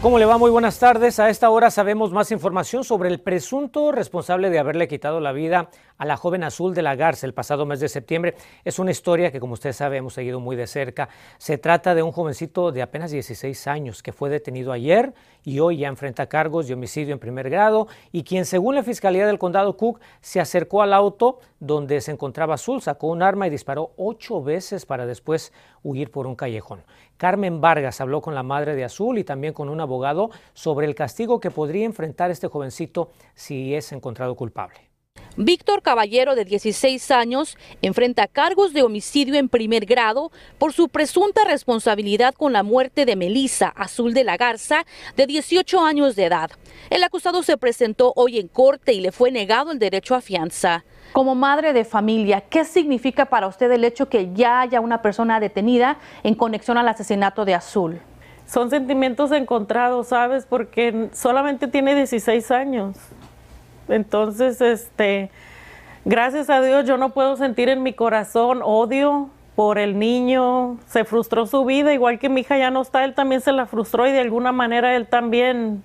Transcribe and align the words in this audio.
¿Cómo 0.00 0.20
le 0.20 0.26
va? 0.26 0.38
Muy 0.38 0.52
buenas 0.52 0.78
tardes. 0.78 1.18
A 1.18 1.28
esta 1.28 1.50
hora 1.50 1.72
sabemos 1.72 2.12
más 2.12 2.30
información 2.30 2.84
sobre 2.84 3.08
el 3.08 3.18
presunto 3.18 3.90
responsable 3.90 4.48
de 4.48 4.60
haberle 4.60 4.86
quitado 4.86 5.18
la 5.18 5.32
vida 5.32 5.70
a 5.98 6.04
la 6.04 6.16
joven 6.16 6.44
Azul 6.44 6.72
de 6.72 6.82
la 6.82 6.94
Garza 6.94 7.26
el 7.26 7.34
pasado 7.34 7.66
mes 7.66 7.80
de 7.80 7.88
septiembre. 7.88 8.36
Es 8.64 8.78
una 8.78 8.92
historia 8.92 9.32
que, 9.32 9.40
como 9.40 9.54
usted 9.54 9.72
sabe, 9.72 9.96
hemos 9.96 10.14
seguido 10.14 10.38
muy 10.38 10.54
de 10.54 10.68
cerca. 10.68 11.08
Se 11.38 11.58
trata 11.58 11.96
de 11.96 12.04
un 12.04 12.12
jovencito 12.12 12.70
de 12.70 12.82
apenas 12.82 13.10
16 13.10 13.66
años 13.66 14.00
que 14.00 14.12
fue 14.12 14.30
detenido 14.30 14.70
ayer 14.70 15.14
y 15.42 15.58
hoy 15.58 15.78
ya 15.78 15.88
enfrenta 15.88 16.28
cargos 16.28 16.68
de 16.68 16.74
homicidio 16.74 17.12
en 17.12 17.18
primer 17.18 17.50
grado 17.50 17.88
y 18.12 18.22
quien, 18.22 18.44
según 18.44 18.76
la 18.76 18.84
Fiscalía 18.84 19.26
del 19.26 19.40
Condado 19.40 19.76
Cook, 19.76 19.98
se 20.20 20.38
acercó 20.38 20.82
al 20.82 20.92
auto 20.92 21.40
donde 21.58 22.00
se 22.00 22.12
encontraba 22.12 22.54
Azul, 22.54 22.80
sacó 22.80 23.08
un 23.08 23.20
arma 23.20 23.48
y 23.48 23.50
disparó 23.50 23.90
ocho 23.96 24.44
veces 24.44 24.86
para 24.86 25.06
después 25.06 25.52
huir 25.82 26.12
por 26.12 26.28
un 26.28 26.36
callejón. 26.36 26.84
Carmen 27.18 27.60
Vargas 27.60 28.00
habló 28.00 28.22
con 28.22 28.34
la 28.34 28.42
madre 28.42 28.74
de 28.74 28.84
Azul 28.84 29.18
y 29.18 29.24
también 29.24 29.52
con 29.52 29.68
un 29.68 29.80
abogado 29.80 30.30
sobre 30.54 30.86
el 30.86 30.94
castigo 30.94 31.40
que 31.40 31.50
podría 31.50 31.84
enfrentar 31.84 32.30
este 32.30 32.48
jovencito 32.48 33.10
si 33.34 33.74
es 33.74 33.92
encontrado 33.92 34.34
culpable. 34.36 34.88
Víctor 35.36 35.82
Caballero, 35.82 36.34
de 36.34 36.44
16 36.44 37.10
años, 37.10 37.56
enfrenta 37.82 38.26
cargos 38.26 38.72
de 38.72 38.82
homicidio 38.82 39.34
en 39.34 39.48
primer 39.48 39.84
grado 39.84 40.32
por 40.58 40.72
su 40.72 40.88
presunta 40.88 41.44
responsabilidad 41.44 42.34
con 42.34 42.52
la 42.52 42.62
muerte 42.62 43.04
de 43.04 43.16
Melissa 43.16 43.68
Azul 43.68 44.14
de 44.14 44.24
la 44.24 44.36
Garza, 44.36 44.84
de 45.16 45.26
18 45.26 45.80
años 45.80 46.16
de 46.16 46.24
edad. 46.24 46.50
El 46.90 47.04
acusado 47.04 47.42
se 47.42 47.56
presentó 47.56 48.12
hoy 48.16 48.38
en 48.38 48.48
corte 48.48 48.92
y 48.92 49.00
le 49.00 49.12
fue 49.12 49.30
negado 49.30 49.70
el 49.70 49.78
derecho 49.78 50.14
a 50.14 50.20
fianza. 50.20 50.84
Como 51.12 51.34
madre 51.34 51.72
de 51.72 51.84
familia, 51.84 52.42
¿qué 52.42 52.64
significa 52.64 53.26
para 53.26 53.46
usted 53.46 53.70
el 53.72 53.84
hecho 53.84 54.08
que 54.08 54.32
ya 54.34 54.60
haya 54.60 54.80
una 54.80 55.02
persona 55.02 55.40
detenida 55.40 55.96
en 56.22 56.34
conexión 56.34 56.78
al 56.78 56.88
asesinato 56.88 57.44
de 57.44 57.54
Azul? 57.54 58.00
Son 58.46 58.70
sentimientos 58.70 59.32
encontrados, 59.32 60.08
¿sabes? 60.08 60.46
Porque 60.46 61.08
solamente 61.12 61.68
tiene 61.68 61.94
16 61.94 62.50
años. 62.50 62.96
Entonces, 63.88 64.60
este, 64.60 65.30
gracias 66.04 66.50
a 66.50 66.60
Dios 66.60 66.86
yo 66.86 66.96
no 66.96 67.10
puedo 67.10 67.36
sentir 67.36 67.68
en 67.68 67.82
mi 67.82 67.92
corazón 67.92 68.60
odio 68.62 69.30
por 69.54 69.78
el 69.78 69.98
niño. 69.98 70.78
Se 70.86 71.04
frustró 71.04 71.46
su 71.46 71.64
vida, 71.64 71.92
igual 71.92 72.18
que 72.18 72.28
mi 72.28 72.42
hija 72.42 72.58
ya 72.58 72.70
no 72.70 72.82
está, 72.82 73.04
él 73.04 73.14
también 73.14 73.40
se 73.40 73.52
la 73.52 73.66
frustró 73.66 74.06
y 74.06 74.12
de 74.12 74.20
alguna 74.20 74.52
manera 74.52 74.94
él 74.94 75.06
también 75.08 75.82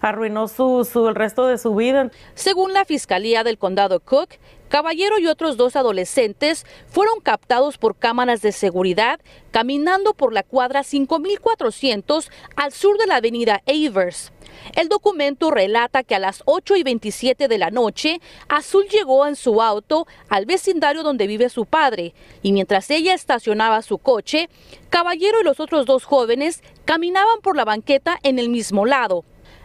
arruinó 0.00 0.48
su, 0.48 0.86
el 1.08 1.14
resto 1.14 1.46
de 1.46 1.58
su 1.58 1.74
vida. 1.74 2.10
Según 2.34 2.72
la 2.72 2.84
Fiscalía 2.84 3.44
del 3.44 3.58
Condado 3.58 4.00
Cook, 4.00 4.30
Caballero 4.68 5.18
y 5.18 5.26
otros 5.26 5.56
dos 5.56 5.74
adolescentes 5.74 6.64
fueron 6.86 7.20
captados 7.20 7.76
por 7.76 7.96
cámaras 7.96 8.40
de 8.40 8.52
seguridad 8.52 9.18
caminando 9.50 10.14
por 10.14 10.32
la 10.32 10.44
cuadra 10.44 10.84
5400 10.84 12.30
al 12.54 12.72
sur 12.72 12.96
de 12.96 13.08
la 13.08 13.16
avenida 13.16 13.62
Avers. 13.66 14.32
El 14.76 14.88
documento 14.88 15.50
relata 15.50 16.04
que 16.04 16.14
a 16.14 16.20
las 16.20 16.42
8 16.44 16.76
y 16.76 16.82
27 16.84 17.48
de 17.48 17.58
la 17.58 17.70
noche, 17.70 18.20
Azul 18.48 18.86
llegó 18.86 19.26
en 19.26 19.34
su 19.34 19.60
auto 19.60 20.06
al 20.28 20.46
vecindario 20.46 21.02
donde 21.02 21.26
vive 21.26 21.48
su 21.48 21.66
padre 21.66 22.14
y 22.42 22.52
mientras 22.52 22.90
ella 22.90 23.14
estacionaba 23.14 23.82
su 23.82 23.98
coche, 23.98 24.48
Caballero 24.88 25.40
y 25.40 25.44
los 25.44 25.58
otros 25.58 25.86
dos 25.86 26.04
jóvenes 26.04 26.62
caminaban 26.84 27.40
por 27.42 27.56
la 27.56 27.64
banqueta 27.64 28.18
en 28.22 28.38
el 28.38 28.48
mismo 28.48 28.86
lado. 28.86 29.24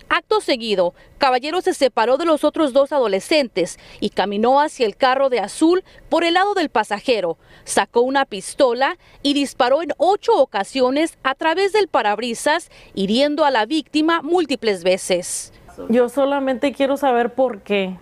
Acto 0.10 0.40
seguido, 0.42 0.94
Caballero 1.18 1.62
se 1.62 1.74
separó 1.74 2.18
de 2.18 2.26
los 2.26 2.44
otros 2.44 2.74
dos 2.74 2.92
adolescentes 2.92 3.80
y 4.00 4.10
caminó 4.10 4.60
hacia 4.60 4.86
el 4.86 4.96
carro 4.96 5.30
de 5.30 5.40
azul 5.40 5.84
por 6.10 6.24
el 6.24 6.36
lado 6.36 6.54
del 6.54 6.70
pasajero. 6.70 7.38
Sacó 7.64 8.02
una 8.02 8.26
pistola 8.26 8.98
y 9.24 9.34
disparó 9.34 9.82
en 9.82 9.94
ocho 9.98 10.34
ocasiones 10.38 11.18
a 11.24 11.34
través 11.36 11.74
del 11.74 11.88
parabrisas, 11.88 12.70
hiriendo 12.94 13.46
a 13.46 13.52
la 13.52 13.66
víctima 13.66 14.22
múltiples 14.22 14.84
veces. 14.84 15.54
Yo 15.90 16.10
solamente 16.10 16.72
quiero 16.72 16.98
saber 16.98 17.34
por 17.34 17.62
qué. 17.62 17.98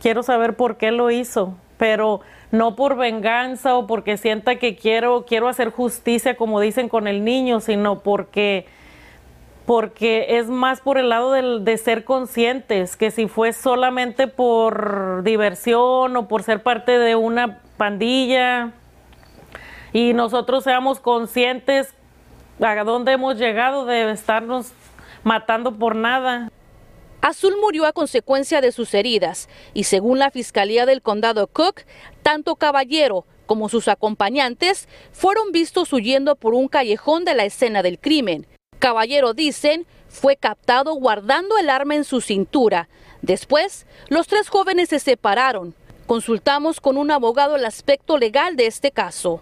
Quiero 0.00 0.22
saber 0.22 0.56
por 0.56 0.78
qué 0.78 0.90
lo 0.90 1.10
hizo, 1.10 1.56
pero 1.76 2.20
no 2.50 2.76
por 2.76 2.96
venganza 2.96 3.76
o 3.76 3.86
porque 3.86 4.16
sienta 4.16 4.58
que 4.58 4.76
quiero 4.76 5.24
quiero 5.26 5.48
hacer 5.48 5.70
justicia 5.70 6.36
como 6.36 6.60
dicen 6.60 6.88
con 6.88 7.06
el 7.08 7.24
niño, 7.24 7.60
sino 7.60 8.00
porque 8.00 8.66
porque 9.66 10.38
es 10.38 10.48
más 10.48 10.80
por 10.80 10.98
el 10.98 11.08
lado 11.08 11.32
del, 11.32 11.64
de 11.64 11.76
ser 11.78 12.04
conscientes, 12.04 12.96
que 12.96 13.10
si 13.10 13.28
fue 13.28 13.52
solamente 13.52 14.26
por 14.26 15.22
diversión 15.22 16.16
o 16.16 16.28
por 16.28 16.42
ser 16.42 16.62
parte 16.62 16.98
de 16.98 17.14
una 17.14 17.60
pandilla 17.76 18.72
y 19.92 20.14
nosotros 20.14 20.64
seamos 20.64 21.00
conscientes 21.00 21.94
a 22.60 22.84
dónde 22.84 23.12
hemos 23.12 23.36
llegado 23.36 23.84
de 23.84 24.10
estarnos 24.10 24.72
matando 25.22 25.72
por 25.72 25.96
nada. 25.96 26.50
Azul 27.20 27.54
murió 27.60 27.86
a 27.86 27.92
consecuencia 27.92 28.60
de 28.60 28.72
sus 28.72 28.94
heridas 28.94 29.48
y 29.74 29.84
según 29.84 30.18
la 30.18 30.30
Fiscalía 30.30 30.86
del 30.86 31.02
Condado 31.02 31.46
Cook, 31.46 31.82
tanto 32.22 32.56
Caballero 32.56 33.26
como 33.46 33.68
sus 33.68 33.86
acompañantes 33.88 34.88
fueron 35.12 35.52
vistos 35.52 35.92
huyendo 35.92 36.34
por 36.36 36.54
un 36.54 36.68
callejón 36.68 37.24
de 37.24 37.34
la 37.34 37.44
escena 37.44 37.82
del 37.82 37.98
crimen. 37.98 38.46
Caballero, 38.82 39.32
dicen, 39.32 39.86
fue 40.08 40.34
captado 40.34 40.94
guardando 40.94 41.56
el 41.56 41.70
arma 41.70 41.94
en 41.94 42.02
su 42.02 42.20
cintura. 42.20 42.88
Después, 43.20 43.86
los 44.08 44.26
tres 44.26 44.48
jóvenes 44.48 44.88
se 44.88 44.98
separaron. 44.98 45.76
Consultamos 46.06 46.80
con 46.80 46.96
un 46.96 47.12
abogado 47.12 47.54
el 47.54 47.64
aspecto 47.64 48.18
legal 48.18 48.56
de 48.56 48.66
este 48.66 48.90
caso. 48.90 49.40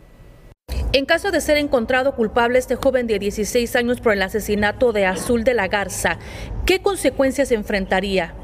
En 0.92 1.06
caso 1.06 1.30
de 1.30 1.40
ser 1.40 1.56
encontrado 1.56 2.14
culpable 2.14 2.58
este 2.58 2.76
joven 2.76 3.06
de 3.06 3.18
16 3.18 3.76
años 3.76 4.02
por 4.02 4.12
el 4.12 4.20
asesinato 4.20 4.92
de 4.92 5.06
Azul 5.06 5.42
de 5.42 5.54
la 5.54 5.68
Garza, 5.68 6.18
¿qué 6.66 6.82
consecuencias 6.82 7.50
enfrentaría? 7.50 8.34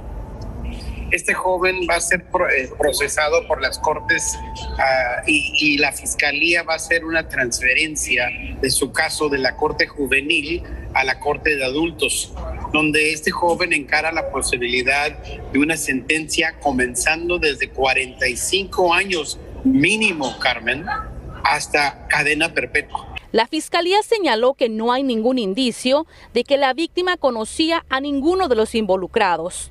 Este 1.11 1.35
joven 1.35 1.87
va 1.89 1.97
a 1.97 2.01
ser 2.01 2.25
eh, 2.57 2.69
procesado 2.79 3.47
por 3.47 3.61
las 3.61 3.79
cortes 3.79 4.37
uh, 4.37 5.23
y, 5.27 5.53
y, 5.55 5.79
la 5.79 5.93
fiscalía 5.93 6.63
va 6.63 6.75
a 6.75 6.77
hacer 6.77 7.05
una 7.05 7.29
transferencia 7.29 8.29
de 8.61 8.71
su 8.71 8.93
caso 8.93 9.29
de 9.29 9.39
la 9.39 9.57
corte 9.57 9.87
juvenil 9.87 10.63
a 10.95 11.05
la 11.05 11.21
corte 11.21 11.57
de 11.57 11.65
adultos, 11.65 12.33
donde 12.73 13.13
este 13.13 13.31
joven 13.31 13.73
encara 13.73 14.13
la 14.13 14.31
posibilidad 14.31 15.17
de 15.53 15.59
una 15.59 15.77
sentencia 15.77 16.59
comenzando 16.61 17.39
desde 17.39 17.69
45 17.69 18.95
años 18.95 19.39
mínimo, 19.65 20.39
Carmen, 20.39 20.87
hasta 21.45 22.07
cadena 22.09 22.53
perpetua. 22.53 23.15
La 23.33 23.47
fiscalía 23.47 24.03
señaló 24.03 24.55
que 24.55 24.69
no 24.69 24.93
hay 24.93 25.03
ningún 25.03 25.39
indicio 25.39 26.07
de 26.33 26.45
que 26.45 26.57
la 26.57 26.73
víctima 26.73 27.17
conocía 27.17 27.85
a 27.91 28.01
ninguno 28.01 28.49
de 28.49 28.57
los 28.57 28.75
involucrados. 28.75 29.71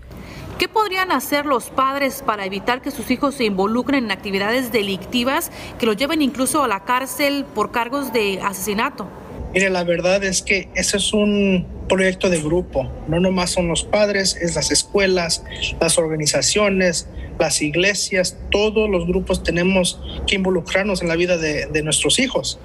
¿Qué 0.58 0.70
podrían 0.70 1.12
hacer 1.12 1.46
los 1.46 1.70
padres 1.70 2.24
para 2.26 2.46
evitar 2.46 2.82
que 2.82 2.90
sus 2.90 3.12
hijos 3.12 3.36
se 3.36 3.44
involucren 3.44 4.06
en 4.06 4.12
actividades 4.12 4.72
delictivas 4.72 5.52
que 5.78 5.86
los 5.86 5.98
lleven 5.98 6.22
incluso 6.22 6.64
a 6.64 6.70
la 6.70 6.86
cárcel 6.86 7.44
por 7.54 7.72
cargos 7.72 8.14
de 8.14 8.40
asesinato? 8.42 9.10
Mire, 9.54 9.70
la 9.70 9.84
verdad 9.84 10.24
es 10.24 10.42
que 10.42 10.70
ese 10.76 10.96
es 10.96 11.12
un 11.12 11.68
proyecto 11.90 12.30
de 12.30 12.42
grupo. 12.42 12.90
No 13.10 13.20
nomás 13.20 13.52
son 13.52 13.68
los 13.68 13.84
padres, 13.84 14.38
es 14.38 14.56
las 14.56 14.72
escuelas, 14.72 15.44
las 15.82 15.98
organizaciones, 15.98 17.10
las 17.38 17.62
iglesias, 17.62 18.38
todos 18.50 18.90
los 18.90 19.06
grupos 19.08 19.44
tenemos 19.44 20.02
que 20.26 20.36
involucrarnos 20.36 21.02
en 21.02 21.10
la 21.10 21.18
vida 21.18 21.38
de, 21.38 21.66
de 21.66 21.84
nuestros 21.84 22.18
hijos. 22.18 22.60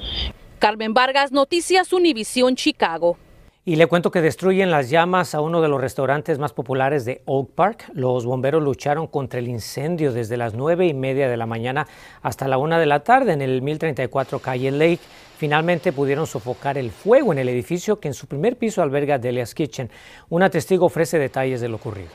Carmen 0.61 0.95
Vargas, 0.95 1.33
Noticias 1.33 1.93
Univisión 1.93 2.55
Chicago. 2.55 3.19
Y 3.62 3.77
le 3.77 3.86
cuento 3.89 4.10
que 4.10 4.22
destruyen 4.22 4.71
las 4.71 4.89
llamas 4.89 5.34
a 5.34 5.42
uno 5.42 5.60
de 5.60 5.68
los 5.68 5.83
restaurantes 5.83 6.39
más 6.39 6.54
populares 6.54 7.04
de 7.04 7.21
Oak 7.27 7.51
Park. 7.51 7.91
Los 7.92 8.24
bomberos 8.24 8.62
lucharon 8.62 9.07
contra 9.07 9.39
el 9.39 9.48
incendio 9.48 10.15
desde 10.15 10.39
las 10.39 10.54
nueve 10.54 10.86
y 10.86 10.95
media 10.95 11.28
de 11.28 11.36
la 11.36 11.45
mañana 11.45 11.86
hasta 12.22 12.48
la 12.48 12.57
una 12.57 12.78
de 12.78 12.86
la 12.86 13.01
tarde 13.01 13.34
en 13.34 13.42
el 13.42 13.60
1034 13.60 14.39
Calle 14.39 14.71
Lake. 14.71 15.01
Finalmente 15.36 15.92
pudieron 15.92 16.27
sofocar 16.27 16.78
el 16.78 16.91
fuego 16.91 17.34
en 17.34 17.39
el 17.39 17.51
edificio 17.51 18.01
que 18.01 18.09
en 18.09 18.15
su 18.15 18.27
primer 18.27 18.57
piso 18.57 18.80
alberga 18.80 19.18
Delia's 19.18 19.54
Kitchen. 19.54 19.91
Una 20.30 20.48
testigo 20.48 20.86
ofrece 20.86 21.18
detalles 21.18 21.60
de 21.60 21.68
lo 21.68 21.77
ocurrido. 21.77 22.09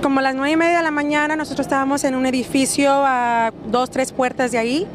Como 0.00 0.20
a 0.20 0.22
las 0.22 0.36
nueve 0.36 0.52
y 0.52 0.56
media 0.56 0.76
de 0.76 0.84
la 0.84 0.92
mañana 0.92 1.34
nosotros 1.34 1.66
estábamos 1.66 2.04
en 2.04 2.14
un 2.14 2.26
edificio 2.26 2.92
a 2.92 3.52
dos, 3.66 3.90
tres 3.90 4.12
puertas 4.12 4.52
de 4.52 4.58
ahí 4.58 4.86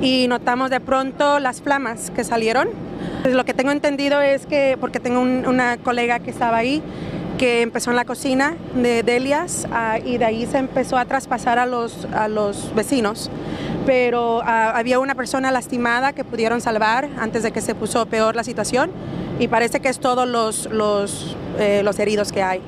y 0.00 0.26
notamos 0.28 0.70
de 0.70 0.80
pronto 0.80 1.38
las 1.38 1.60
flamas 1.60 2.10
que 2.10 2.24
salieron. 2.24 2.68
Pues 3.22 3.34
lo 3.34 3.44
que 3.44 3.54
tengo 3.54 3.70
entendido 3.70 4.20
es 4.20 4.46
que, 4.46 4.76
porque 4.80 5.00
tengo 5.00 5.20
un, 5.20 5.46
una 5.46 5.76
colega 5.78 6.18
que 6.18 6.30
estaba 6.30 6.58
ahí, 6.58 6.82
que 7.38 7.62
empezó 7.62 7.90
en 7.90 7.96
la 7.96 8.04
cocina 8.04 8.54
de 8.74 9.02
Delias 9.02 9.66
uh, 9.70 10.06
y 10.06 10.18
de 10.18 10.24
ahí 10.24 10.46
se 10.46 10.58
empezó 10.58 10.96
a 10.96 11.04
traspasar 11.04 11.58
a 11.58 11.66
los, 11.66 12.06
a 12.14 12.28
los 12.28 12.74
vecinos. 12.74 13.30
Pero 13.86 14.38
uh, 14.38 14.42
había 14.46 14.98
una 14.98 15.14
persona 15.14 15.50
lastimada 15.50 16.12
que 16.12 16.24
pudieron 16.24 16.60
salvar 16.60 17.08
antes 17.18 17.42
de 17.42 17.50
que 17.50 17.60
se 17.60 17.74
puso 17.74 18.06
peor 18.06 18.36
la 18.36 18.44
situación, 18.44 18.90
y 19.40 19.48
parece 19.48 19.80
que 19.80 19.88
es 19.88 19.98
todos 19.98 20.28
los, 20.28 20.66
los, 20.66 21.36
eh, 21.58 21.82
los 21.82 21.98
heridos 21.98 22.30
que 22.30 22.42
hay. 22.42 22.60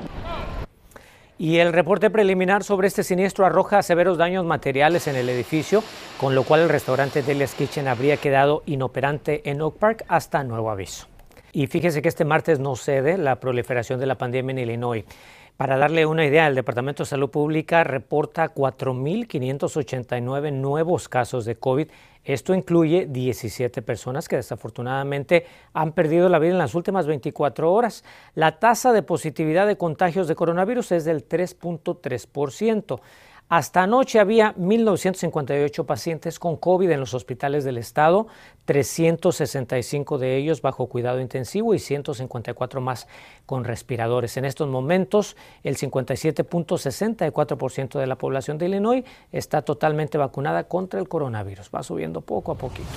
Y 1.39 1.59
el 1.59 1.71
reporte 1.71 2.09
preliminar 2.09 2.63
sobre 2.63 2.87
este 2.87 3.03
siniestro 3.03 3.45
arroja 3.45 3.83
severos 3.83 4.17
daños 4.17 4.43
materiales 4.43 5.07
en 5.07 5.15
el 5.15 5.29
edificio, 5.29 5.83
con 6.19 6.33
lo 6.33 6.41
cual 6.43 6.61
el 6.61 6.69
restaurante 6.69 7.21
Delia's 7.21 7.53
Kitchen 7.53 7.87
habría 7.87 8.17
quedado 8.17 8.63
inoperante 8.65 9.47
en 9.49 9.61
Oak 9.61 9.77
Park 9.77 10.03
hasta 10.07 10.43
nuevo 10.43 10.71
aviso. 10.71 11.05
Y 11.53 11.67
fíjese 11.67 12.01
que 12.01 12.09
este 12.09 12.25
martes 12.25 12.59
no 12.59 12.75
cede 12.75 13.19
la 13.19 13.39
proliferación 13.39 13.99
de 13.99 14.07
la 14.07 14.15
pandemia 14.15 14.53
en 14.53 14.59
Illinois. 14.59 15.05
Para 15.57 15.77
darle 15.77 16.07
una 16.07 16.25
idea, 16.25 16.47
el 16.47 16.55
Departamento 16.55 17.03
de 17.03 17.09
Salud 17.09 17.29
Pública 17.29 17.83
reporta 17.83 18.51
4.589 18.53 20.53
nuevos 20.53 21.09
casos 21.09 21.45
de 21.45 21.55
COVID. 21.55 21.87
Esto 22.27 22.53
incluye 22.53 23.07
17 23.09 23.81
personas 23.81 24.27
que 24.27 24.35
desafortunadamente 24.35 25.45
han 25.71 25.93
perdido 25.93 26.27
la 26.27 26.39
vida 26.39 26.51
en 26.51 26.57
las 26.57 26.75
últimas 26.75 27.07
24 27.07 27.71
horas. 27.71 28.03
La 28.35 28.59
tasa 28.59 28.91
de 28.91 29.01
positividad 29.01 29.65
de 29.65 29.77
contagios 29.77 30.27
de 30.27 30.35
coronavirus 30.35 30.91
es 30.91 31.05
del 31.05 31.25
3.3%. 31.25 32.99
Hasta 33.49 33.83
anoche 33.83 34.19
había 34.19 34.53
1.958 34.55 35.85
pacientes 35.85 36.37
con 36.37 36.57
COVID 36.57 36.89
en 36.89 36.99
los 36.99 37.13
hospitales 37.13 37.63
del 37.63 37.77
estado, 37.77 38.27
365 38.65 40.17
de 40.17 40.35
ellos 40.35 40.61
bajo 40.61 40.87
cuidado 40.87 41.21
intensivo 41.21 41.73
y 41.73 41.79
154 41.79 42.81
más 42.81 43.07
con 43.45 43.63
respiradores. 43.63 44.35
En 44.35 44.43
estos 44.43 44.67
momentos, 44.67 45.37
el 45.63 45.77
57.64% 45.77 47.99
de 47.99 48.07
la 48.07 48.17
población 48.17 48.57
de 48.57 48.65
Illinois 48.65 49.05
está 49.31 49.61
totalmente 49.61 50.17
vacunada 50.17 50.65
contra 50.65 50.99
el 50.99 51.07
coronavirus. 51.07 51.69
Va 51.73 51.83
subiendo 51.83 52.19
poco 52.19 52.51
a 52.51 52.55
poquito. 52.55 52.89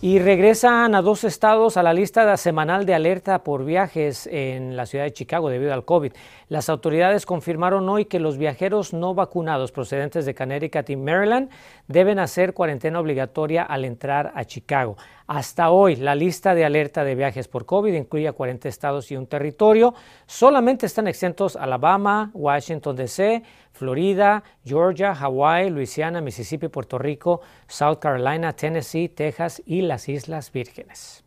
Y 0.00 0.20
regresan 0.20 0.94
a 0.94 1.02
dos 1.02 1.24
estados 1.24 1.76
a 1.76 1.82
la 1.82 1.92
lista 1.92 2.36
semanal 2.36 2.86
de 2.86 2.94
alerta 2.94 3.42
por 3.42 3.64
viajes 3.64 4.28
en 4.30 4.76
la 4.76 4.86
ciudad 4.86 5.02
de 5.02 5.12
Chicago 5.12 5.50
debido 5.50 5.74
al 5.74 5.84
COVID. 5.84 6.12
Las 6.48 6.68
autoridades 6.68 7.26
confirmaron 7.26 7.88
hoy 7.88 8.04
que 8.04 8.20
los 8.20 8.38
viajeros 8.38 8.92
no 8.92 9.14
vacunados 9.14 9.72
procedentes 9.72 10.24
de 10.24 10.36
Connecticut 10.36 10.88
y 10.90 10.94
Maryland 10.94 11.50
deben 11.88 12.20
hacer 12.20 12.54
cuarentena 12.54 13.00
obligatoria 13.00 13.64
al 13.64 13.84
entrar 13.84 14.30
a 14.36 14.44
Chicago. 14.44 14.96
Hasta 15.28 15.68
hoy, 15.68 15.96
la 15.96 16.14
lista 16.14 16.54
de 16.54 16.64
alerta 16.64 17.04
de 17.04 17.14
viajes 17.14 17.48
por 17.48 17.66
COVID 17.66 17.92
incluye 17.92 18.26
a 18.26 18.32
40 18.32 18.66
estados 18.66 19.12
y 19.12 19.16
un 19.16 19.26
territorio. 19.26 19.92
Solamente 20.24 20.86
están 20.86 21.06
exentos 21.06 21.54
Alabama, 21.54 22.30
Washington, 22.32 22.96
D.C., 22.96 23.42
Florida, 23.72 24.42
Georgia, 24.64 25.12
Hawaii, 25.12 25.68
Luisiana, 25.68 26.22
Mississippi, 26.22 26.68
Puerto 26.68 26.96
Rico, 26.96 27.42
South 27.66 27.98
Carolina, 27.98 28.54
Tennessee, 28.54 29.10
Texas 29.10 29.62
y 29.66 29.82
las 29.82 30.08
Islas 30.08 30.50
Vírgenes. 30.50 31.24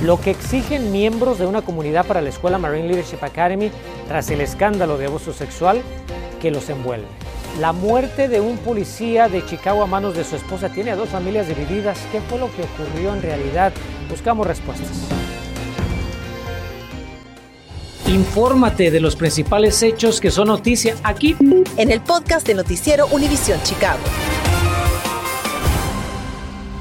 Lo 0.00 0.20
que 0.20 0.30
exigen 0.30 0.92
miembros 0.92 1.40
de 1.40 1.46
una 1.46 1.62
comunidad 1.62 2.06
para 2.06 2.20
la 2.20 2.28
Escuela 2.28 2.58
Marine 2.58 2.86
Leadership 2.86 3.24
Academy 3.24 3.72
tras 4.06 4.30
el 4.30 4.40
escándalo 4.40 4.96
de 4.96 5.06
abuso 5.06 5.32
sexual 5.32 5.82
que 6.40 6.52
los 6.52 6.70
envuelve. 6.70 7.23
La 7.60 7.72
muerte 7.72 8.26
de 8.26 8.40
un 8.40 8.58
policía 8.58 9.28
de 9.28 9.46
Chicago 9.46 9.84
a 9.84 9.86
manos 9.86 10.16
de 10.16 10.24
su 10.24 10.34
esposa 10.34 10.70
tiene 10.70 10.90
a 10.90 10.96
dos 10.96 11.08
familias 11.08 11.46
divididas. 11.46 11.96
¿Qué 12.10 12.20
fue 12.20 12.40
lo 12.40 12.50
que 12.52 12.62
ocurrió 12.62 13.14
en 13.14 13.22
realidad? 13.22 13.72
Buscamos 14.10 14.44
respuestas. 14.44 14.90
Infórmate 18.08 18.90
de 18.90 18.98
los 18.98 19.14
principales 19.14 19.80
hechos 19.84 20.20
que 20.20 20.32
son 20.32 20.48
noticia 20.48 20.96
aquí 21.04 21.36
en 21.76 21.90
el 21.92 22.00
podcast 22.00 22.44
de 22.44 22.54
Noticiero 22.54 23.06
Univisión 23.12 23.60
Chicago. 23.62 24.00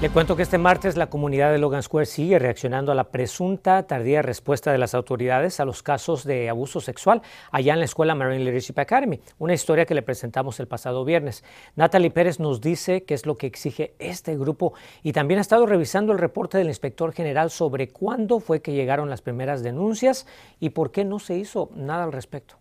Le 0.04 0.10
cuento 0.10 0.36
que 0.36 0.44
este 0.44 0.58
martes 0.58 0.98
la 0.98 1.10
comunidad 1.10 1.54
de 1.54 1.60
Logan 1.60 1.82
Square 1.82 2.06
sigue 2.06 2.38
reaccionando 2.38 2.92
a 2.92 2.96
la 2.96 3.06
presunta 3.06 3.84
tardía 3.88 4.22
respuesta 4.22 4.70
de 4.70 4.78
las 4.78 4.94
autoridades 4.96 5.62
a 5.62 5.66
los 5.66 5.82
casos 5.82 6.26
de 6.26 6.50
abuso 6.50 6.82
sexual 6.82 7.22
allá 7.52 7.72
en 7.72 7.80
la 7.80 7.86
escuela 7.86 8.14
Marine 8.14 8.44
Leadership 8.44 8.78
Academy, 8.80 9.22
una 9.40 9.54
historia 9.54 9.86
que 9.86 9.94
le 9.94 10.02
presentamos 10.02 10.60
el 10.60 10.68
pasado 10.68 11.06
viernes. 11.06 11.46
Natalie 11.78 12.12
Pérez 12.12 12.42
nos 12.42 12.60
dice 12.60 13.06
qué 13.06 13.14
es 13.14 13.26
lo 13.26 13.38
que 13.38 13.48
exige 13.48 13.96
este 13.98 14.36
grupo 14.38 14.74
y 15.04 15.14
también 15.14 15.38
ha 15.38 15.42
estado 15.42 15.66
revisando 15.66 16.12
el 16.12 16.20
reporte 16.20 16.58
del 16.58 16.68
inspector 16.68 17.14
general 17.14 17.50
sobre 17.50 17.88
cuándo 17.88 18.42
fue 18.42 18.62
que 18.62 18.74
llegaron 18.74 19.10
las 19.10 19.22
primeras 19.22 19.64
denuncias 19.64 20.28
y 20.60 20.72
por 20.72 20.92
qué 20.92 21.06
no 21.06 21.20
se 21.20 21.38
hizo 21.38 21.70
nada 21.76 22.04
al 22.04 22.12
respecto. 22.12 22.58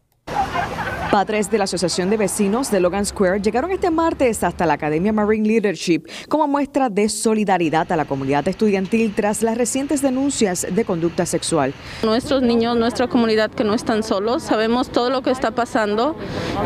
Padres 1.13 1.51
de 1.51 1.59
la 1.59 1.65
Asociación 1.65 2.09
de 2.09 2.17
Vecinos 2.17 2.71
de 2.71 2.81
Logan 2.81 3.05
Square 3.05 3.43
llegaron 3.43 3.71
este 3.71 3.91
martes 3.91 4.43
hasta 4.43 4.65
la 4.65 4.73
Academia 4.73 5.13
Marine 5.13 5.47
Leadership 5.47 6.05
como 6.27 6.49
muestra 6.49 6.89
de 6.89 7.11
solidaridad 7.11 7.93
a 7.93 7.97
la 7.97 8.07
comunidad 8.07 8.49
estudiantil 8.49 9.15
tras 9.15 9.43
las 9.43 9.59
recientes 9.59 10.01
denuncias 10.01 10.67
de 10.71 10.85
conducta 10.87 11.27
sexual. 11.27 11.75
Nuestros 12.03 12.41
niños, 12.41 12.79
nuestra 12.79 13.09
comunidad 13.09 13.51
que 13.51 13.63
no 13.63 13.75
están 13.75 14.03
solos, 14.03 14.43
sabemos 14.43 14.89
todo 14.91 15.11
lo 15.11 15.21
que 15.21 15.31
está 15.31 15.51
pasando. 15.51 16.17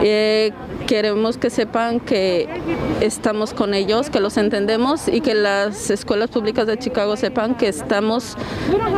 Eh, 0.00 0.52
queremos 0.86 1.36
que 1.36 1.50
sepan 1.50 2.00
que 2.00 2.48
estamos 3.00 3.52
con 3.52 3.74
ellos, 3.74 4.08
que 4.08 4.20
los 4.20 4.36
entendemos 4.36 5.08
y 5.08 5.20
que 5.20 5.34
las 5.34 5.90
escuelas 5.90 6.30
públicas 6.30 6.66
de 6.66 6.78
Chicago 6.78 7.16
sepan 7.16 7.56
que 7.56 7.68
estamos 7.68 8.36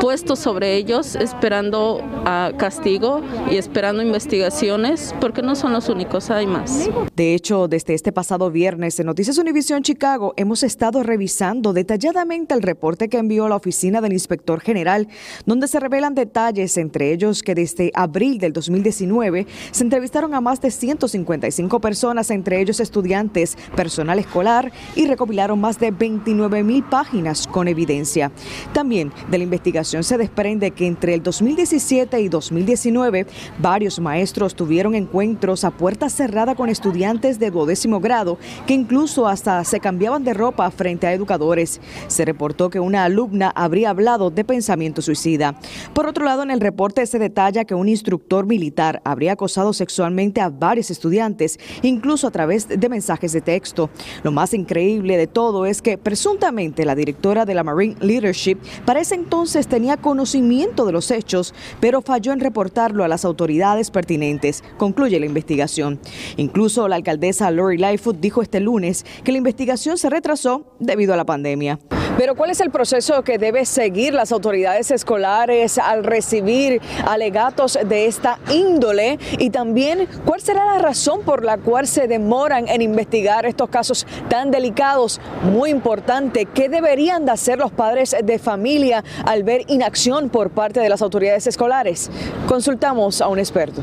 puestos 0.01 0.39
sobre 0.39 0.77
ellos 0.77 1.17
esperando 1.17 2.03
a 2.25 2.53
castigo 2.57 3.23
y 3.51 3.57
esperando 3.57 4.03
investigaciones 4.03 5.15
porque 5.21 5.43
no 5.43 5.57
son 5.57 5.73
los 5.73 5.89
únicos, 5.89 6.31
hay 6.31 6.47
más. 6.47 6.89
De 7.17 7.35
hecho, 7.35 7.69
desde 7.69 7.95
este 7.95 8.13
pasado 8.13 8.51
viernes 8.51 9.01
en 9.01 9.07
Noticias 9.07 9.39
Univisión 9.39 9.83
Chicago 9.83 10.35
hemos 10.37 10.63
estado 10.63 11.03
revisando 11.03 11.73
detalladamente 11.73 12.55
el 12.55 12.63
reporte 12.63 13.09
que 13.09 13.19
envió 13.19 13.49
la 13.49 13.57
oficina 13.57 14.01
del 14.01 14.13
inspector 14.13 14.61
general, 14.61 15.09
donde 15.47 15.69
se 15.69 15.81
revelan 15.81 16.15
detalles, 16.15 16.77
entre 16.77 17.13
ellos 17.13 17.43
que 17.43 17.55
desde 17.55 17.91
abril 17.95 18.39
del 18.39 18.53
2019 18.53 19.47
se 19.71 19.83
entrevistaron 19.83 20.35
a 20.35 20.41
más 20.41 20.61
de 20.61 20.71
155 20.71 21.78
personas, 21.81 22.31
entre 22.31 22.61
ellos 22.61 22.81
estudiantes, 22.81 23.57
personal 23.75 24.19
escolar, 24.19 24.73
y 24.95 25.07
recopilaron 25.07 25.61
más 25.61 25.79
de 25.79 25.91
29 25.91 26.63
mil 26.63 26.83
páginas 26.85 27.47
con 27.47 27.69
evidencia. 27.69 28.33
También 28.73 29.13
de 29.31 29.39
la 29.39 29.45
investigación 29.45 30.05
se 30.05 30.19
desprende 30.19 30.71
que 30.71 30.87
entre 30.87 31.15
el 31.15 31.23
2017 31.23 32.21
y 32.21 32.29
2019 32.29 33.27
varios 33.59 34.01
maestros 34.01 34.55
tuvieron 34.55 34.95
encuentros 34.95 35.65
a 35.65 35.71
puerta 35.71 36.09
cerrada 36.09 36.55
con 36.55 36.69
estudiantes 36.69 37.39
de 37.39 37.51
duodécimo 37.51 38.01
grado 38.01 38.39
que 38.67 38.75
incluso 38.75 39.27
hasta 39.27 39.63
se 39.65 39.81
cambiaban 39.81 40.25
de 40.25 40.35
ropa 40.35 40.71
frente 40.71 41.07
a 41.07 41.13
educadores. 41.13 41.81
Se 42.07 42.25
reportó 42.25 42.71
que 42.71 42.81
una 42.81 43.05
alumna 43.05 43.53
habría 43.55 43.91
hablado 43.91 44.31
de 44.31 44.45
pensamiento 44.45 45.03
suicida. 45.03 45.59
Por 45.93 46.07
otro 46.07 46.25
lado, 46.25 46.43
en 46.43 46.51
el 46.51 46.61
reporte 46.61 47.05
se 47.07 47.19
detalla 47.19 47.65
que 47.65 47.75
un 47.75 47.89
instructor 47.89 48.47
militar 48.47 49.01
habría 49.05 49.33
acosado 49.33 49.73
sexualmente 49.73 50.41
a 50.41 50.49
varios 50.49 50.91
estudiantes, 50.91 51.59
incluso 51.83 52.27
a 52.27 52.31
través 52.31 52.69
de 52.69 52.89
mensajes 52.89 53.33
de 53.33 53.41
texto. 53.41 53.91
Lo 54.23 54.33
más 54.33 54.55
increíble 54.55 55.17
de 55.17 55.27
todo 55.27 55.67
es 55.67 55.83
que 55.83 55.99
presuntamente 55.99 56.85
la 56.85 56.95
directora 56.95 57.45
de 57.45 57.55
la 57.55 57.65
Marine 57.65 57.97
Leadership 58.01 58.59
para 58.85 59.01
ese 59.01 59.15
entonces 59.15 59.69
tenía 59.69 59.97
conocimiento 59.97 60.87
de 60.87 60.93
los 60.93 61.11
hechos, 61.11 61.55
pero 61.81 62.03
falló 62.03 62.33
en 62.33 62.41
reportarlo 62.41 63.05
a 63.05 63.09
las 63.09 63.25
autoridades 63.25 63.91
pertinentes, 63.91 64.63
concluye 64.77 65.21
la 65.21 65.27
investigación. 65.27 66.01
Incluso 66.37 66.89
la 66.89 66.97
alcaldesa 66.97 67.51
Lori 67.51 67.79
Lightfoot 67.79 68.21
dijo 68.21 68.43
este 68.43 68.61
lunes 68.61 69.05
que 69.25 69.33
la 69.33 69.39
investigación 69.39 69.99
se 69.99 70.11
retrasó 70.11 70.65
debido 70.79 71.15
a 71.15 71.17
la 71.17 71.25
pandemia. 71.25 71.79
Pero 72.19 72.35
¿cuál 72.35 72.51
es 72.51 72.61
el 72.61 72.71
proceso 72.73 73.23
que 73.23 73.39
debe 73.39 73.65
seguir 73.65 74.13
las 74.13 74.33
autoridades 74.33 74.91
escolares 74.91 75.79
al 75.79 76.03
recibir 76.03 76.83
alegatos 77.07 77.79
de 77.87 78.07
esta 78.07 78.41
índole? 78.51 79.21
Y 79.39 79.51
también, 79.51 80.09
¿cuál 80.25 80.41
será 80.41 80.65
la 80.67 80.81
razón 80.81 81.23
por 81.23 81.45
la 81.45 81.59
cual 81.59 81.87
se 81.87 82.09
demoran 82.09 82.67
en 82.67 82.83
investigar 82.83 83.47
estos 83.47 83.69
casos 83.69 84.05
tan 84.29 84.51
delicados? 84.51 85.21
Muy 85.45 85.71
importante, 85.71 86.47
¿qué 86.47 86.69
deberían 86.69 87.25
de 87.25 87.31
hacer 87.31 87.57
los 87.57 87.71
padres 87.71 88.17
de 88.21 88.39
familia 88.41 89.05
al 89.25 89.45
ver 89.45 89.63
inacción 89.69 90.29
por 90.29 90.51
parte 90.51 90.81
de 90.81 90.89
las 90.89 91.03
autoridades 91.03 91.47
escolares? 91.47 92.11
Consultamos 92.49 93.21
a 93.21 93.29
un 93.29 93.39
experto. 93.39 93.81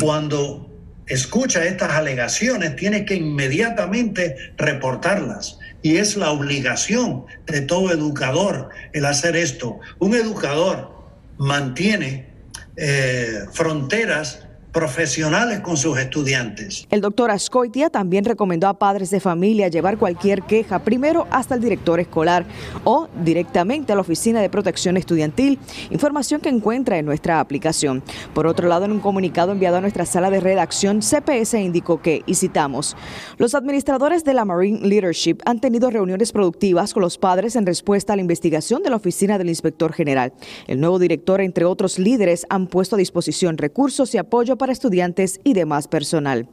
Cuando 0.00 0.68
escucha 1.06 1.62
estas 1.64 1.92
alegaciones, 1.92 2.74
tiene 2.74 3.04
que 3.04 3.14
inmediatamente 3.14 4.34
reportarlas. 4.56 5.59
Y 5.82 5.96
es 5.96 6.16
la 6.16 6.30
obligación 6.30 7.24
de 7.46 7.62
todo 7.62 7.90
educador 7.92 8.70
el 8.92 9.04
hacer 9.06 9.36
esto. 9.36 9.78
Un 9.98 10.14
educador 10.14 10.92
mantiene 11.38 12.28
eh, 12.76 13.46
fronteras 13.52 14.46
profesionales 14.72 15.60
con 15.60 15.76
sus 15.76 15.98
estudiantes. 15.98 16.86
El 16.90 17.00
doctor 17.00 17.30
Ascoitia 17.30 17.90
también 17.90 18.24
recomendó 18.24 18.68
a 18.68 18.78
padres 18.78 19.10
de 19.10 19.20
familia 19.20 19.68
llevar 19.68 19.98
cualquier 19.98 20.42
queja 20.42 20.78
primero 20.80 21.26
hasta 21.30 21.54
el 21.54 21.60
director 21.60 22.00
escolar 22.00 22.44
o 22.84 23.08
directamente 23.24 23.92
a 23.92 23.96
la 23.96 24.02
Oficina 24.02 24.40
de 24.40 24.48
Protección 24.48 24.96
Estudiantil, 24.96 25.58
información 25.90 26.40
que 26.40 26.48
encuentra 26.48 26.98
en 26.98 27.06
nuestra 27.06 27.40
aplicación. 27.40 28.02
Por 28.34 28.46
otro 28.46 28.68
lado, 28.68 28.84
en 28.84 28.92
un 28.92 29.00
comunicado 29.00 29.52
enviado 29.52 29.76
a 29.76 29.80
nuestra 29.80 30.06
sala 30.06 30.30
de 30.30 30.40
redacción, 30.40 31.00
CPS 31.00 31.54
indicó 31.54 32.00
que, 32.00 32.22
y 32.26 32.34
citamos, 32.34 32.96
los 33.38 33.54
administradores 33.54 34.24
de 34.24 34.34
la 34.34 34.44
Marine 34.44 34.86
Leadership 34.86 35.38
han 35.44 35.60
tenido 35.60 35.90
reuniones 35.90 36.32
productivas 36.32 36.94
con 36.94 37.02
los 37.02 37.18
padres 37.18 37.56
en 37.56 37.66
respuesta 37.66 38.12
a 38.12 38.16
la 38.16 38.22
investigación 38.22 38.82
de 38.82 38.90
la 38.90 38.96
Oficina 38.96 39.38
del 39.38 39.48
Inspector 39.48 39.92
General. 39.92 40.32
El 40.66 40.80
nuevo 40.80 40.98
director, 40.98 41.40
entre 41.40 41.64
otros 41.64 41.98
líderes, 41.98 42.46
han 42.48 42.66
puesto 42.66 42.96
a 42.96 42.98
disposición 42.98 43.58
recursos 43.58 44.14
y 44.14 44.18
apoyo 44.18 44.56
para 44.60 44.72
estudiantes 44.72 45.40
y 45.42 45.54
demás 45.54 45.88
personal. 45.88 46.46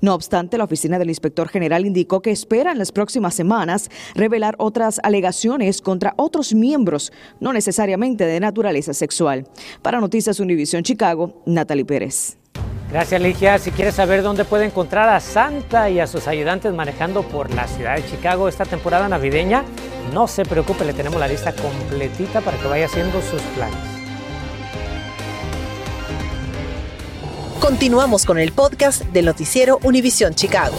No 0.00 0.14
obstante, 0.14 0.58
la 0.58 0.64
Oficina 0.64 0.98
del 0.98 1.08
Inspector 1.08 1.48
General 1.48 1.86
indicó 1.86 2.20
que 2.20 2.32
espera 2.32 2.72
en 2.72 2.78
las 2.78 2.90
próximas 2.90 3.34
semanas 3.34 3.88
revelar 4.16 4.56
otras 4.58 5.00
alegaciones 5.04 5.80
contra 5.80 6.12
otros 6.16 6.54
miembros, 6.54 7.12
no 7.38 7.52
necesariamente 7.52 8.26
de 8.26 8.40
naturaleza 8.40 8.92
sexual. 8.92 9.46
Para 9.80 10.00
Noticias 10.00 10.40
Univisión 10.40 10.82
Chicago, 10.82 11.42
Natalie 11.46 11.84
Pérez. 11.84 12.36
Gracias, 12.90 13.22
Ligia. 13.22 13.58
Si 13.58 13.70
quieres 13.70 13.94
saber 13.94 14.22
dónde 14.22 14.44
puede 14.44 14.66
encontrar 14.66 15.08
a 15.08 15.20
Santa 15.20 15.88
y 15.88 16.00
a 16.00 16.06
sus 16.06 16.26
ayudantes 16.26 16.74
manejando 16.74 17.22
por 17.22 17.54
la 17.54 17.66
ciudad 17.66 17.96
de 17.96 18.04
Chicago 18.04 18.48
esta 18.48 18.66
temporada 18.66 19.08
navideña, 19.08 19.64
no 20.12 20.26
se 20.26 20.44
preocupe, 20.44 20.84
le 20.84 20.92
tenemos 20.92 21.18
la 21.18 21.28
lista 21.28 21.54
completita 21.54 22.40
para 22.40 22.58
que 22.58 22.68
vaya 22.68 22.86
haciendo 22.86 23.22
sus 23.22 23.40
planes. 23.54 24.01
Continuamos 27.62 28.26
con 28.26 28.40
el 28.40 28.50
podcast 28.50 29.04
del 29.12 29.24
noticiero 29.24 29.78
Univisión 29.84 30.34
Chicago. 30.34 30.74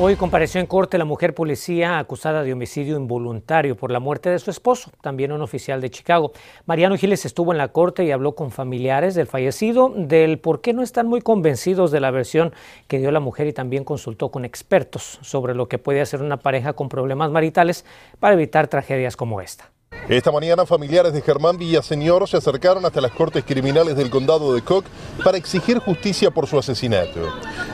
Hoy 0.00 0.16
compareció 0.16 0.60
en 0.60 0.66
corte 0.66 0.98
la 0.98 1.04
mujer 1.04 1.32
policía 1.32 2.00
acusada 2.00 2.42
de 2.42 2.52
homicidio 2.52 2.96
involuntario 2.96 3.76
por 3.76 3.92
la 3.92 4.00
muerte 4.00 4.30
de 4.30 4.40
su 4.40 4.50
esposo, 4.50 4.90
también 5.00 5.30
un 5.30 5.42
oficial 5.42 5.80
de 5.80 5.90
Chicago. 5.90 6.32
Mariano 6.66 6.96
Giles 6.96 7.24
estuvo 7.24 7.52
en 7.52 7.58
la 7.58 7.68
corte 7.68 8.02
y 8.02 8.10
habló 8.10 8.34
con 8.34 8.50
familiares 8.50 9.14
del 9.14 9.28
fallecido 9.28 9.92
del 9.94 10.40
por 10.40 10.60
qué 10.60 10.72
no 10.72 10.82
están 10.82 11.06
muy 11.06 11.20
convencidos 11.20 11.92
de 11.92 12.00
la 12.00 12.10
versión 12.10 12.52
que 12.88 12.98
dio 12.98 13.12
la 13.12 13.20
mujer 13.20 13.46
y 13.46 13.52
también 13.52 13.84
consultó 13.84 14.32
con 14.32 14.44
expertos 14.44 15.20
sobre 15.22 15.54
lo 15.54 15.68
que 15.68 15.78
puede 15.78 16.00
hacer 16.00 16.20
una 16.20 16.38
pareja 16.38 16.72
con 16.72 16.88
problemas 16.88 17.30
maritales 17.30 17.84
para 18.18 18.34
evitar 18.34 18.66
tragedias 18.66 19.16
como 19.16 19.40
esta. 19.40 19.71
Esta 20.08 20.32
mañana 20.32 20.66
familiares 20.66 21.12
de 21.12 21.22
Germán 21.22 21.56
Villaseñor 21.56 22.28
se 22.28 22.36
acercaron 22.36 22.84
hasta 22.84 23.00
las 23.00 23.12
cortes 23.12 23.44
criminales 23.44 23.96
del 23.96 24.10
condado 24.10 24.52
de 24.52 24.60
Cook 24.60 24.84
para 25.22 25.38
exigir 25.38 25.78
justicia 25.78 26.32
por 26.32 26.48
su 26.48 26.58
asesinato. 26.58 27.20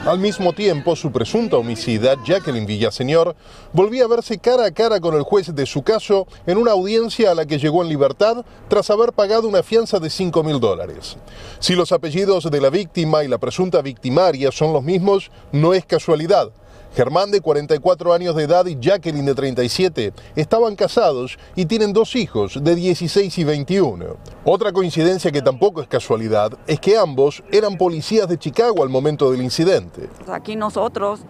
Al 0.05 0.19
mismo 0.19 0.53
tiempo, 0.53 0.95
su 0.95 1.11
presunta 1.11 1.57
homicida, 1.57 2.15
Jacqueline 2.23 2.67
Villaseñor, 2.67 3.35
volvía 3.73 4.05
a 4.05 4.07
verse 4.07 4.37
cara 4.37 4.65
a 4.65 4.71
cara 4.71 4.99
con 4.99 5.15
el 5.15 5.23
juez 5.23 5.55
de 5.55 5.65
su 5.65 5.81
caso 5.81 6.27
en 6.45 6.57
una 6.59 6.71
audiencia 6.71 7.31
a 7.31 7.35
la 7.35 7.47
que 7.47 7.57
llegó 7.57 7.81
en 7.81 7.89
libertad 7.89 8.45
tras 8.67 8.89
haber 8.91 9.11
pagado 9.11 9.47
una 9.47 9.63
fianza 9.63 9.99
de 9.99 10.11
5 10.11 10.43
mil 10.43 10.59
dólares. 10.59 11.17
Si 11.59 11.73
los 11.73 11.91
apellidos 11.91 12.49
de 12.49 12.61
la 12.61 12.69
víctima 12.69 13.23
y 13.23 13.27
la 13.27 13.39
presunta 13.39 13.81
victimaria 13.81 14.51
son 14.51 14.71
los 14.71 14.83
mismos, 14.83 15.31
no 15.51 15.73
es 15.73 15.83
casualidad. 15.83 16.51
Germán 16.95 17.31
de 17.31 17.41
44 17.41 18.13
años 18.13 18.35
de 18.35 18.43
edad 18.43 18.65
y 18.65 18.77
Jacqueline 18.79 19.25
de 19.25 19.35
37 19.35 20.13
estaban 20.35 20.75
casados 20.75 21.37
y 21.55 21.65
tienen 21.65 21.93
dos 21.93 22.15
hijos 22.15 22.63
de 22.63 22.75
16 22.75 23.37
y 23.37 23.43
21. 23.43 24.05
Otra 24.43 24.71
coincidencia 24.71 25.31
que 25.31 25.41
tampoco 25.41 25.81
es 25.81 25.87
casualidad 25.87 26.57
es 26.67 26.79
que 26.79 26.97
ambos 26.97 27.43
eran 27.51 27.77
policías 27.77 28.27
de 28.27 28.37
Chicago 28.37 28.83
al 28.83 28.89
momento 28.89 29.31
del 29.31 29.41
incidente. 29.41 30.09
Aquí 30.27 30.55
nosotros 30.55 31.21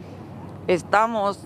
estamos 0.68 1.39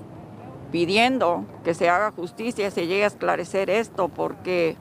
pidiendo 0.71 1.45
que 1.63 1.73
se 1.73 1.89
haga 1.89 2.11
justicia 2.11 2.67
y 2.67 2.71
se 2.71 2.87
llegue 2.87 3.03
a 3.03 3.07
esclarecer 3.07 3.69
esto 3.69 4.09
porque 4.09 4.75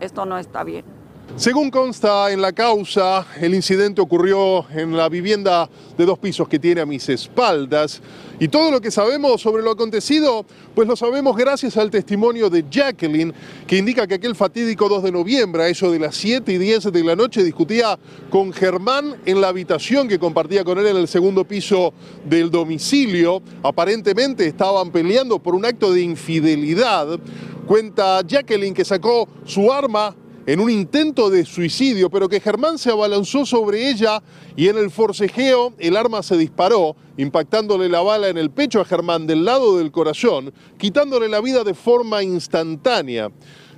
esto 0.00 0.24
no 0.24 0.38
está 0.38 0.64
bien. 0.64 0.99
Según 1.36 1.70
consta 1.70 2.30
en 2.32 2.42
la 2.42 2.52
causa, 2.52 3.26
el 3.40 3.54
incidente 3.54 4.00
ocurrió 4.00 4.66
en 4.70 4.94
la 4.94 5.08
vivienda 5.08 5.70
de 5.96 6.04
dos 6.04 6.18
pisos 6.18 6.48
que 6.48 6.58
tiene 6.58 6.82
a 6.82 6.86
mis 6.86 7.08
espaldas. 7.08 8.02
Y 8.38 8.48
todo 8.48 8.70
lo 8.70 8.80
que 8.80 8.90
sabemos 8.90 9.40
sobre 9.40 9.62
lo 9.62 9.70
acontecido, 9.70 10.44
pues 10.74 10.86
lo 10.86 10.96
sabemos 10.96 11.36
gracias 11.36 11.78
al 11.78 11.90
testimonio 11.90 12.50
de 12.50 12.66
Jacqueline, 12.70 13.32
que 13.66 13.78
indica 13.78 14.06
que 14.06 14.14
aquel 14.14 14.34
fatídico 14.34 14.88
2 14.88 15.04
de 15.04 15.12
noviembre, 15.12 15.62
a 15.62 15.68
eso 15.68 15.90
de 15.90 15.98
las 15.98 16.14
7 16.16 16.52
y 16.52 16.58
10 16.58 16.92
de 16.92 17.04
la 17.04 17.16
noche, 17.16 17.42
discutía 17.42 17.98
con 18.28 18.52
Germán 18.52 19.16
en 19.24 19.40
la 19.40 19.48
habitación 19.48 20.08
que 20.08 20.18
compartía 20.18 20.62
con 20.62 20.78
él 20.78 20.88
en 20.88 20.96
el 20.96 21.08
segundo 21.08 21.44
piso 21.44 21.94
del 22.24 22.50
domicilio. 22.50 23.40
Aparentemente 23.62 24.46
estaban 24.46 24.90
peleando 24.90 25.38
por 25.38 25.54
un 25.54 25.64
acto 25.64 25.92
de 25.92 26.02
infidelidad. 26.02 27.18
Cuenta 27.66 28.20
Jacqueline 28.26 28.74
que 28.74 28.84
sacó 28.84 29.28
su 29.46 29.72
arma 29.72 30.14
en 30.46 30.60
un 30.60 30.70
intento 30.70 31.30
de 31.30 31.44
suicidio, 31.44 32.10
pero 32.10 32.28
que 32.28 32.40
Germán 32.40 32.78
se 32.78 32.90
abalanzó 32.90 33.44
sobre 33.44 33.88
ella 33.90 34.22
y 34.56 34.68
en 34.68 34.78
el 34.78 34.90
forcejeo 34.90 35.72
el 35.78 35.96
arma 35.96 36.22
se 36.22 36.36
disparó, 36.36 36.96
impactándole 37.16 37.88
la 37.88 38.00
bala 38.00 38.28
en 38.28 38.38
el 38.38 38.50
pecho 38.50 38.80
a 38.80 38.84
Germán 38.84 39.26
del 39.26 39.44
lado 39.44 39.78
del 39.78 39.90
corazón, 39.90 40.52
quitándole 40.78 41.28
la 41.28 41.40
vida 41.40 41.64
de 41.64 41.74
forma 41.74 42.22
instantánea. 42.22 43.30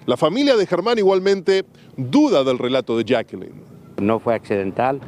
La 0.07 0.16
familia 0.16 0.57
de 0.57 0.66
Germán 0.66 0.99
igualmente 0.99 1.64
duda 1.97 2.42
del 2.45 2.59
relato 2.59 2.97
de 2.97 3.04
Jacqueline. 3.04 3.62
No 4.00 4.19
fue 4.19 4.35
accidental, 4.35 5.00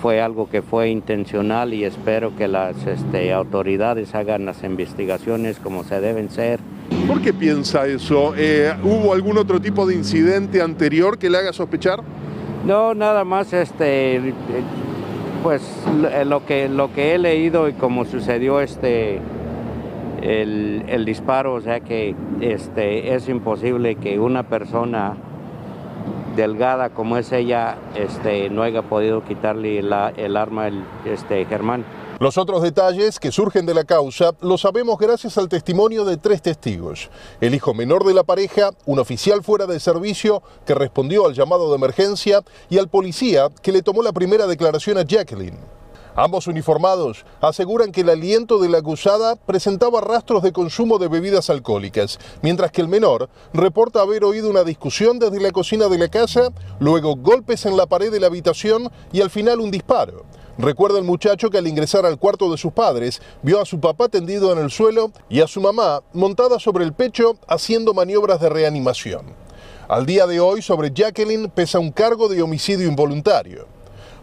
fue 0.00 0.20
algo 0.20 0.48
que 0.48 0.62
fue 0.62 0.90
intencional 0.90 1.74
y 1.74 1.84
espero 1.84 2.36
que 2.36 2.48
las 2.48 2.86
este, 2.86 3.32
autoridades 3.32 4.14
hagan 4.14 4.44
las 4.44 4.62
investigaciones 4.64 5.58
como 5.58 5.84
se 5.84 6.00
deben 6.00 6.30
ser 6.30 6.60
¿Por 7.06 7.20
qué 7.20 7.32
piensa 7.32 7.86
eso? 7.86 8.34
Eh, 8.36 8.72
¿Hubo 8.82 9.12
algún 9.12 9.36
otro 9.36 9.60
tipo 9.60 9.86
de 9.86 9.94
incidente 9.94 10.62
anterior 10.62 11.18
que 11.18 11.28
le 11.28 11.38
haga 11.38 11.52
sospechar? 11.52 12.00
No, 12.64 12.94
nada 12.94 13.24
más 13.24 13.52
este 13.52 14.32
pues 15.42 15.62
lo 16.24 16.46
que 16.46 16.70
lo 16.70 16.92
que 16.94 17.14
he 17.14 17.18
leído 17.18 17.68
y 17.68 17.74
como 17.74 18.06
sucedió 18.06 18.60
este 18.60 19.20
el, 20.22 21.04
disparo, 21.04 21.52
o 21.52 21.60
sea 21.60 21.80
que 21.80 22.14
este 22.40 23.14
es 23.14 23.28
imposible 23.28 23.96
que 23.96 24.18
una 24.18 24.44
persona 24.44 25.16
delgada 26.36 26.90
como 26.90 27.16
es 27.16 27.32
ella 27.32 27.76
este 27.94 28.50
no 28.50 28.62
haya 28.62 28.82
podido 28.82 29.24
quitarle 29.24 29.78
el 29.78 30.36
arma 30.36 30.68
el 30.68 30.84
este 31.04 31.44
Germán. 31.46 31.84
Los 32.20 32.38
otros 32.38 32.62
detalles 32.62 33.18
que 33.18 33.32
surgen 33.32 33.66
de 33.66 33.74
la 33.74 33.84
causa 33.84 34.34
los 34.40 34.60
sabemos 34.60 34.98
gracias 34.98 35.36
al 35.36 35.48
testimonio 35.48 36.04
de 36.04 36.16
tres 36.16 36.42
testigos. 36.42 37.10
El 37.40 37.54
hijo 37.54 37.74
menor 37.74 38.04
de 38.04 38.14
la 38.14 38.22
pareja, 38.22 38.70
un 38.86 39.00
oficial 39.00 39.42
fuera 39.42 39.66
de 39.66 39.80
servicio 39.80 40.42
que 40.64 40.74
respondió 40.74 41.26
al 41.26 41.34
llamado 41.34 41.70
de 41.70 41.76
emergencia 41.76 42.42
y 42.70 42.78
al 42.78 42.88
policía 42.88 43.48
que 43.62 43.72
le 43.72 43.82
tomó 43.82 44.02
la 44.02 44.12
primera 44.12 44.46
declaración 44.46 44.96
a 44.98 45.02
Jacqueline. 45.02 45.58
Ambos 46.16 46.46
uniformados 46.46 47.26
aseguran 47.40 47.90
que 47.90 48.02
el 48.02 48.08
aliento 48.08 48.60
de 48.60 48.68
la 48.68 48.78
acusada 48.78 49.34
presentaba 49.34 50.00
rastros 50.00 50.44
de 50.44 50.52
consumo 50.52 50.98
de 50.98 51.08
bebidas 51.08 51.50
alcohólicas, 51.50 52.20
mientras 52.40 52.70
que 52.70 52.80
el 52.80 52.88
menor 52.88 53.28
reporta 53.52 54.00
haber 54.00 54.22
oído 54.22 54.48
una 54.48 54.62
discusión 54.62 55.18
desde 55.18 55.40
la 55.40 55.50
cocina 55.50 55.88
de 55.88 55.98
la 55.98 56.08
casa, 56.08 56.50
luego 56.78 57.16
golpes 57.16 57.66
en 57.66 57.76
la 57.76 57.86
pared 57.86 58.12
de 58.12 58.20
la 58.20 58.28
habitación 58.28 58.90
y 59.12 59.22
al 59.22 59.30
final 59.30 59.58
un 59.58 59.72
disparo. 59.72 60.24
Recuerda 60.56 60.98
el 60.98 61.04
muchacho 61.04 61.50
que 61.50 61.58
al 61.58 61.66
ingresar 61.66 62.06
al 62.06 62.20
cuarto 62.20 62.48
de 62.48 62.58
sus 62.58 62.72
padres 62.72 63.20
vio 63.42 63.60
a 63.60 63.64
su 63.64 63.80
papá 63.80 64.08
tendido 64.08 64.52
en 64.52 64.58
el 64.58 64.70
suelo 64.70 65.10
y 65.28 65.40
a 65.40 65.48
su 65.48 65.60
mamá 65.60 66.02
montada 66.12 66.60
sobre 66.60 66.84
el 66.84 66.92
pecho 66.92 67.36
haciendo 67.48 67.92
maniobras 67.92 68.40
de 68.40 68.50
reanimación. 68.50 69.34
Al 69.88 70.06
día 70.06 70.28
de 70.28 70.38
hoy 70.38 70.62
sobre 70.62 70.92
Jacqueline 70.94 71.50
pesa 71.50 71.80
un 71.80 71.90
cargo 71.90 72.28
de 72.28 72.40
homicidio 72.40 72.86
involuntario. 72.86 73.73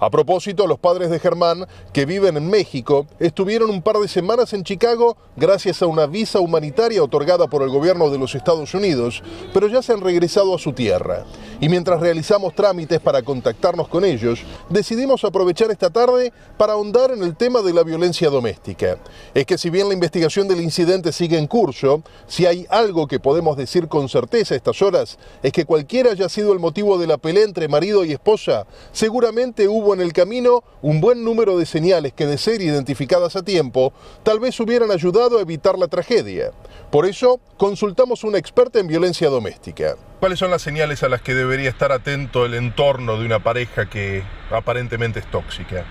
A 0.03 0.09
propósito, 0.09 0.65
los 0.65 0.79
padres 0.79 1.11
de 1.11 1.19
Germán, 1.19 1.67
que 1.93 2.07
viven 2.07 2.35
en 2.35 2.49
México, 2.49 3.05
estuvieron 3.19 3.69
un 3.69 3.83
par 3.83 3.97
de 3.97 4.07
semanas 4.07 4.51
en 4.51 4.63
Chicago 4.63 5.15
gracias 5.37 5.83
a 5.83 5.85
una 5.85 6.07
visa 6.07 6.39
humanitaria 6.39 7.03
otorgada 7.03 7.45
por 7.45 7.61
el 7.61 7.69
gobierno 7.69 8.09
de 8.09 8.17
los 8.17 8.33
Estados 8.33 8.73
Unidos, 8.73 9.21
pero 9.53 9.67
ya 9.67 9.83
se 9.83 9.93
han 9.93 10.01
regresado 10.01 10.55
a 10.55 10.57
su 10.57 10.73
tierra. 10.73 11.23
Y 11.59 11.69
mientras 11.69 11.99
realizamos 11.99 12.55
trámites 12.55 12.99
para 12.99 13.21
contactarnos 13.21 13.87
con 13.89 14.03
ellos, 14.03 14.39
decidimos 14.69 15.23
aprovechar 15.23 15.69
esta 15.69 15.91
tarde 15.91 16.33
para 16.57 16.73
ahondar 16.73 17.11
en 17.11 17.21
el 17.21 17.35
tema 17.35 17.61
de 17.61 17.71
la 17.71 17.83
violencia 17.83 18.31
doméstica. 18.31 18.97
Es 19.35 19.45
que 19.45 19.59
si 19.59 19.69
bien 19.69 19.87
la 19.87 19.93
investigación 19.93 20.47
del 20.47 20.61
incidente 20.61 21.11
sigue 21.11 21.37
en 21.37 21.45
curso, 21.45 22.01
si 22.25 22.47
hay 22.47 22.65
algo 22.71 23.05
que 23.05 23.19
podemos 23.19 23.55
decir 23.55 23.87
con 23.87 24.09
certeza 24.09 24.55
a 24.55 24.57
estas 24.57 24.81
horas, 24.81 25.19
es 25.43 25.51
que 25.51 25.65
cualquiera 25.65 26.09
haya 26.09 26.27
sido 26.27 26.53
el 26.53 26.59
motivo 26.59 26.97
de 26.97 27.05
la 27.05 27.19
pelea 27.19 27.43
entre 27.43 27.67
marido 27.67 28.03
y 28.03 28.13
esposa, 28.13 28.65
seguramente 28.91 29.67
hubo 29.67 29.90
en 29.93 30.01
el 30.01 30.13
camino 30.13 30.63
un 30.81 31.01
buen 31.01 31.23
número 31.23 31.57
de 31.57 31.65
señales 31.65 32.13
que 32.13 32.25
de 32.25 32.37
ser 32.37 32.61
identificadas 32.61 33.35
a 33.35 33.43
tiempo, 33.43 33.93
tal 34.23 34.39
vez 34.39 34.59
hubieran 34.59 34.91
ayudado 34.91 35.37
a 35.37 35.41
evitar 35.41 35.77
la 35.77 35.87
tragedia. 35.87 36.51
Por 36.91 37.05
eso, 37.05 37.39
consultamos 37.57 38.23
a 38.23 38.27
una 38.27 38.37
experta 38.37 38.79
en 38.79 38.87
violencia 38.87 39.29
doméstica. 39.29 39.95
¿Cuáles 40.19 40.39
son 40.39 40.51
las 40.51 40.61
señales 40.61 41.03
a 41.03 41.09
las 41.09 41.21
que 41.21 41.33
debería 41.33 41.69
estar 41.69 41.91
atento 41.91 42.45
el 42.45 42.53
entorno 42.53 43.17
de 43.17 43.25
una 43.25 43.39
pareja 43.39 43.89
que 43.89 44.23
aparentemente 44.51 45.19
es 45.19 45.25
tóxica? 45.31 45.85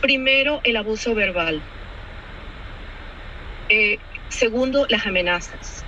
Primero, 0.00 0.60
el 0.64 0.76
abuso 0.76 1.14
verbal. 1.14 1.62
Eh, 3.68 3.98
segundo, 4.28 4.86
las 4.88 5.06
amenazas. 5.06 5.84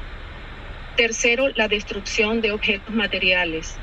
Tercero, 0.96 1.48
la 1.54 1.68
destrucción 1.68 2.40
de 2.40 2.52
objetos 2.52 2.92
materiales 2.94 3.76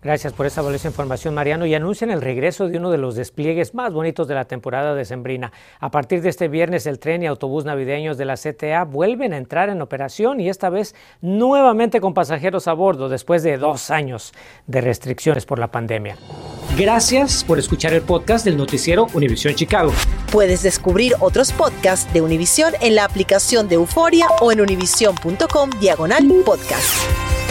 Gracias 0.07 0.31
por 0.31 0.45
esa 0.45 0.61
valiosa 0.61 0.87
información, 0.87 1.33
Mariano. 1.33 1.65
Y 1.65 1.75
anuncian 1.75 2.11
el 2.11 2.21
regreso 2.21 2.69
de 2.69 2.77
uno 2.77 2.91
de 2.91 2.97
los 2.97 3.17
despliegues 3.17 3.73
más 3.73 3.91
bonitos 3.91 4.25
de 4.29 4.35
la 4.35 4.45
temporada 4.45 4.95
de 4.95 5.03
Sembrina. 5.03 5.51
A 5.81 5.91
partir 5.91 6.21
de 6.21 6.29
este 6.29 6.47
viernes, 6.47 6.87
el 6.87 6.97
tren 6.97 7.23
y 7.23 7.25
autobús 7.27 7.65
navideños 7.65 8.17
de 8.17 8.23
la 8.23 8.35
CTA 8.37 8.85
vuelven 8.85 9.33
a 9.33 9.37
entrar 9.37 9.67
en 9.67 9.81
operación 9.81 10.39
y 10.39 10.47
esta 10.47 10.69
vez 10.69 10.95
nuevamente 11.19 11.99
con 11.99 12.13
pasajeros 12.13 12.69
a 12.69 12.73
bordo 12.73 13.09
después 13.09 13.43
de 13.43 13.57
dos 13.57 13.91
años 13.91 14.31
de 14.65 14.79
restricciones 14.79 15.45
por 15.45 15.59
la 15.59 15.71
pandemia. 15.71 16.15
Gracias 16.77 17.43
por 17.43 17.59
escuchar 17.59 17.93
el 17.93 18.01
podcast 18.01 18.45
del 18.45 18.55
noticiero 18.55 19.07
Univisión 19.13 19.55
Chicago. 19.55 19.91
Puedes 20.31 20.63
descubrir 20.63 21.15
otros 21.19 21.51
podcasts 21.51 22.13
de 22.13 22.21
Univisión 22.21 22.71
en 22.79 22.95
la 22.95 23.03
aplicación 23.03 23.67
de 23.67 23.75
Euforia 23.75 24.27
o 24.39 24.53
en 24.53 24.61
univision.com 24.61 25.69
diagonal 25.81 26.23
podcast. 26.45 27.46